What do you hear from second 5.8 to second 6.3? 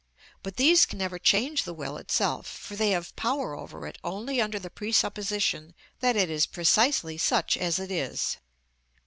that it